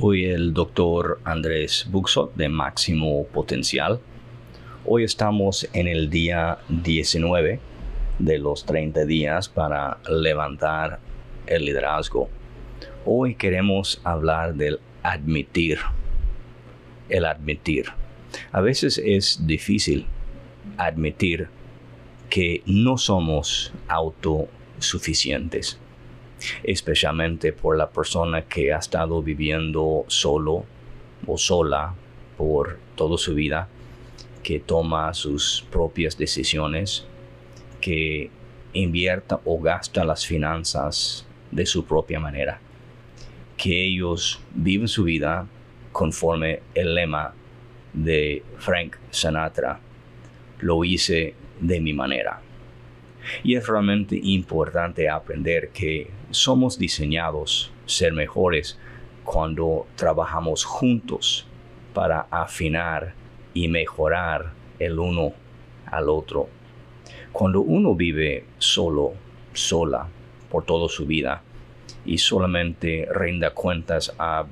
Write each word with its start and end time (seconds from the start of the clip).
Soy 0.00 0.26
el 0.26 0.54
doctor 0.54 1.20
Andrés 1.24 1.88
Buxot 1.90 2.32
de 2.36 2.48
Máximo 2.48 3.26
Potencial. 3.26 3.98
Hoy 4.86 5.02
estamos 5.02 5.68
en 5.72 5.88
el 5.88 6.08
día 6.08 6.58
19 6.68 7.58
de 8.20 8.38
los 8.38 8.64
30 8.64 9.04
días 9.06 9.48
para 9.48 9.98
levantar 10.08 11.00
el 11.48 11.64
liderazgo. 11.64 12.28
Hoy 13.04 13.34
queremos 13.34 14.00
hablar 14.04 14.54
del 14.54 14.78
admitir. 15.02 15.80
El 17.08 17.24
admitir. 17.24 17.86
A 18.52 18.60
veces 18.60 19.02
es 19.04 19.48
difícil 19.48 20.06
admitir 20.76 21.48
que 22.30 22.62
no 22.66 22.98
somos 22.98 23.72
autosuficientes 23.88 25.80
especialmente 26.62 27.52
por 27.52 27.76
la 27.76 27.90
persona 27.90 28.42
que 28.42 28.72
ha 28.72 28.78
estado 28.78 29.22
viviendo 29.22 30.04
solo 30.08 30.64
o 31.26 31.38
sola 31.38 31.94
por 32.36 32.78
toda 32.94 33.18
su 33.18 33.34
vida, 33.34 33.68
que 34.42 34.60
toma 34.60 35.12
sus 35.14 35.66
propias 35.70 36.16
decisiones, 36.16 37.04
que 37.80 38.30
invierta 38.72 39.40
o 39.44 39.60
gasta 39.60 40.04
las 40.04 40.26
finanzas 40.26 41.26
de 41.50 41.66
su 41.66 41.84
propia 41.84 42.20
manera, 42.20 42.60
que 43.56 43.84
ellos 43.84 44.40
viven 44.54 44.88
su 44.88 45.04
vida 45.04 45.46
conforme 45.92 46.60
el 46.74 46.94
lema 46.94 47.34
de 47.92 48.42
Frank 48.58 48.96
Sinatra, 49.10 49.80
lo 50.60 50.84
hice 50.84 51.34
de 51.60 51.80
mi 51.80 51.92
manera. 51.92 52.40
Y 53.42 53.54
es 53.54 53.66
realmente 53.66 54.18
importante 54.22 55.08
aprender 55.08 55.70
que 55.70 56.10
somos 56.30 56.78
diseñados 56.78 57.70
ser 57.86 58.12
mejores 58.12 58.78
cuando 59.24 59.86
trabajamos 59.96 60.64
juntos 60.64 61.46
para 61.94 62.26
afinar 62.30 63.14
y 63.54 63.68
mejorar 63.68 64.52
el 64.78 64.98
uno 64.98 65.32
al 65.86 66.08
otro. 66.08 66.48
Cuando 67.32 67.60
uno 67.60 67.94
vive 67.94 68.44
solo, 68.58 69.14
sola, 69.52 70.08
por 70.50 70.64
toda 70.64 70.88
su 70.88 71.06
vida 71.06 71.42
y 72.04 72.18
solamente 72.18 73.06
rinda 73.12 73.50
cuentas 73.50 74.14
a 74.18 74.46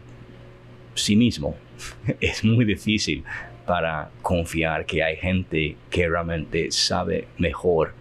sí 0.94 1.16
mismo, 1.16 1.56
es 2.20 2.44
muy 2.44 2.64
difícil 2.64 3.24
para 3.66 4.10
confiar 4.22 4.86
que 4.86 5.02
hay 5.02 5.16
gente 5.16 5.76
que 5.90 6.08
realmente 6.08 6.70
sabe 6.70 7.28
mejor 7.38 7.94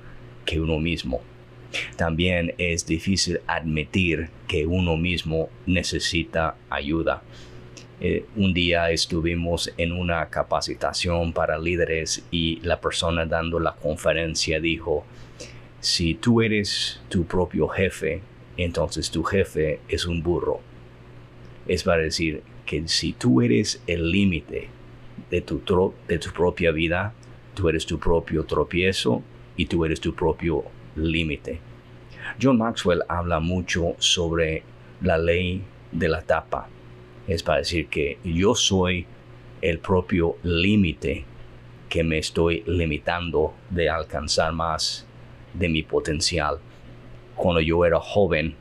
que 0.45 0.59
uno 0.59 0.79
mismo. 0.79 1.21
También 1.97 2.53
es 2.57 2.85
difícil 2.85 3.41
admitir 3.47 4.29
que 4.47 4.65
uno 4.65 4.97
mismo 4.97 5.49
necesita 5.65 6.55
ayuda. 6.69 7.23
Eh, 8.01 8.25
un 8.35 8.53
día 8.53 8.91
estuvimos 8.91 9.73
en 9.77 9.91
una 9.91 10.29
capacitación 10.29 11.33
para 11.33 11.57
líderes 11.57 12.25
y 12.29 12.59
la 12.61 12.81
persona 12.81 13.25
dando 13.25 13.59
la 13.59 13.73
conferencia 13.75 14.59
dijo, 14.59 15.05
si 15.79 16.16
tú 16.16 16.41
eres 16.41 17.01
tu 17.09 17.25
propio 17.25 17.67
jefe, 17.67 18.21
entonces 18.57 19.11
tu 19.11 19.23
jefe 19.23 19.79
es 19.88 20.05
un 20.05 20.21
burro. 20.23 20.59
Es 21.67 21.83
para 21.83 22.03
decir 22.03 22.41
que 22.66 22.88
si 22.88 23.13
tú 23.13 23.41
eres 23.41 23.81
el 23.88 24.11
límite 24.11 24.69
de 25.31 25.41
de 26.07 26.17
tu 26.19 26.31
propia 26.33 26.71
vida, 26.71 27.13
tú 27.53 27.69
eres 27.69 27.85
tu 27.85 27.97
propio 27.97 28.43
tropiezo 28.43 29.23
y 29.58 29.66
tú 29.66 29.86
eres 29.86 30.02
tu 30.02 30.14
propio 30.14 30.64
límite. 30.95 31.59
John 32.42 32.58
Maxwell 32.58 33.03
habla 33.08 33.39
mucho 33.39 33.95
sobre 34.00 34.64
la 35.02 35.17
ley 35.17 35.64
de 35.92 36.09
la 36.09 36.22
tapa. 36.22 36.67
Es 37.28 37.44
para 37.44 37.59
decir 37.59 37.88
que 37.88 38.18
yo 38.24 38.56
soy 38.56 39.06
el 39.62 39.79
propio 39.79 40.38
límite 40.44 41.25
que 41.90 42.03
me 42.03 42.18
estoy 42.18 42.63
limitando 42.68 43.53
de 43.69 43.90
alcanzar 43.90 44.53
más 44.53 45.06
de 45.53 45.69
mi 45.69 45.84
potencial. 45.84 46.59
Cuando 47.35 47.62
yo 47.62 47.85
era 47.85 48.00
joven, 48.00 48.56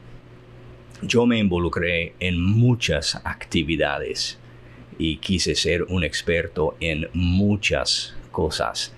yo 1.03 1.27
me 1.27 1.39
involucré 1.39 2.15
en 2.21 2.41
muchas 2.41 3.21
actividades 3.25 4.39
y 4.99 5.17
quise 5.17 5.55
ser 5.55 5.83
un 5.85 6.05
experto 6.05 6.77
en 6.81 7.09
muchas 7.13 8.17
cosas 8.31 8.95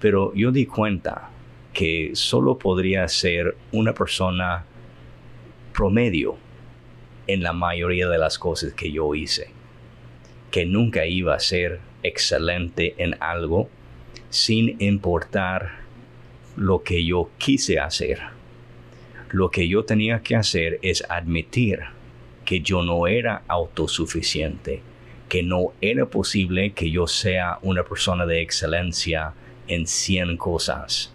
pero 0.00 0.32
yo 0.34 0.50
di 0.50 0.66
cuenta 0.66 1.30
que 1.72 2.10
solo 2.14 2.58
podría 2.58 3.06
ser 3.08 3.56
una 3.72 3.94
persona 3.94 4.64
promedio 5.72 6.36
en 7.26 7.42
la 7.42 7.52
mayoría 7.52 8.08
de 8.08 8.18
las 8.18 8.38
cosas 8.38 8.72
que 8.72 8.90
yo 8.90 9.14
hice, 9.14 9.50
que 10.50 10.66
nunca 10.66 11.06
iba 11.06 11.34
a 11.34 11.40
ser 11.40 11.80
excelente 12.02 12.94
en 12.98 13.16
algo 13.20 13.68
sin 14.30 14.80
importar 14.80 15.80
lo 16.56 16.82
que 16.82 17.04
yo 17.04 17.30
quise 17.38 17.78
hacer. 17.78 18.20
Lo 19.30 19.50
que 19.50 19.68
yo 19.68 19.84
tenía 19.84 20.22
que 20.22 20.34
hacer 20.34 20.80
es 20.82 21.04
admitir 21.08 21.80
que 22.44 22.60
yo 22.60 22.82
no 22.82 23.06
era 23.06 23.42
autosuficiente, 23.46 24.82
que 25.28 25.44
no 25.44 25.72
era 25.80 26.06
posible 26.06 26.72
que 26.72 26.90
yo 26.90 27.06
sea 27.06 27.58
una 27.62 27.84
persona 27.84 28.26
de 28.26 28.40
excelencia 28.40 29.34
en 29.70 29.86
100 29.86 30.36
cosas. 30.36 31.12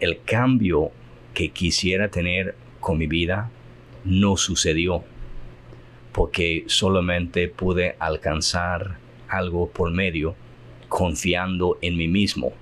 El 0.00 0.20
cambio 0.22 0.90
que 1.32 1.50
quisiera 1.50 2.08
tener 2.08 2.56
con 2.80 2.98
mi 2.98 3.06
vida 3.06 3.50
no 4.04 4.36
sucedió 4.36 5.04
porque 6.12 6.64
solamente 6.66 7.48
pude 7.48 7.94
alcanzar 7.98 8.96
algo 9.28 9.70
por 9.70 9.90
medio 9.92 10.34
confiando 10.88 11.78
en 11.82 11.96
mí 11.96 12.08
mismo 12.08 12.52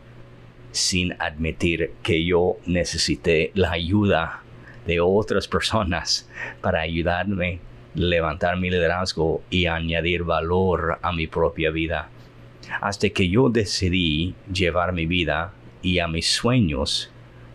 sin 0.73 1.13
admitir 1.21 1.93
que 2.03 2.25
yo 2.25 2.57
necesité 2.67 3.53
la 3.55 3.73
ayuda 3.73 4.43
de 4.87 5.01
otras 5.01 5.49
personas 5.49 6.29
para 6.61 6.81
ayudarme 6.81 7.61
levantar 7.95 8.59
mi 8.59 8.71
liderazgo 8.71 9.43
y 9.51 9.67
añadir 9.67 10.25
valor 10.25 10.99
a 11.01 11.13
mi 11.13 11.27
propia 11.27 11.71
vida 11.71 12.11
hasta 12.81 13.09
que 13.11 13.29
yo 13.29 13.49
decidí 13.49 14.35
llevar 14.53 14.93
mi 14.93 15.07
vida 15.07 15.53
y 15.83 15.99
a 15.99 16.09
mis 16.09 16.29
sueños 16.29 17.11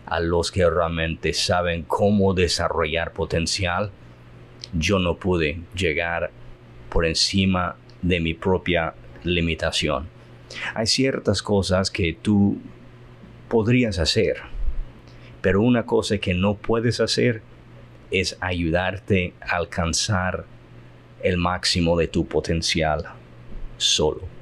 a 0.06 0.20
los 0.20 0.50
que 0.50 0.68
realmente 0.68 1.32
saben 1.32 1.82
cómo 1.82 2.34
desarrollar 2.34 3.12
potencial, 3.12 3.90
yo 4.72 4.98
no 4.98 5.16
pude 5.16 5.60
llegar 5.74 6.30
por 6.88 7.06
encima 7.06 7.76
de 8.02 8.20
mi 8.20 8.34
propia 8.34 8.94
limitación. 9.22 10.08
Hay 10.74 10.86
ciertas 10.86 11.42
cosas 11.42 11.90
que 11.90 12.16
tú 12.20 12.58
podrías 13.48 13.98
hacer, 13.98 14.38
pero 15.40 15.62
una 15.62 15.86
cosa 15.86 16.18
que 16.18 16.34
no 16.34 16.54
puedes 16.54 17.00
hacer 17.00 17.42
es 18.10 18.36
ayudarte 18.40 19.34
a 19.40 19.56
alcanzar 19.56 20.44
el 21.22 21.36
máximo 21.36 21.96
de 21.96 22.08
tu 22.08 22.26
potencial 22.26 23.04
solo 23.76 24.39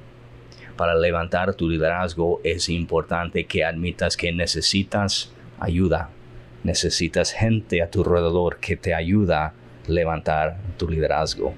para 0.78 0.94
levantar 0.94 1.52
tu 1.54 1.68
liderazgo 1.68 2.40
es 2.44 2.68
importante 2.68 3.44
que 3.46 3.64
admitas 3.64 4.16
que 4.16 4.32
necesitas 4.32 5.32
ayuda. 5.58 6.08
Necesitas 6.62 7.32
gente 7.32 7.82
a 7.82 7.90
tu 7.90 8.02
alrededor 8.02 8.58
que 8.58 8.76
te 8.76 8.94
ayuda 8.94 9.46
a 9.46 9.52
levantar 9.88 10.56
tu 10.78 10.88
liderazgo. 10.88 11.52